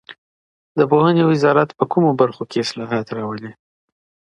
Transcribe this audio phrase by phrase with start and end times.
[0.77, 3.51] د پوهني وزارت په کومو برخو کي اصلاحات راولي؟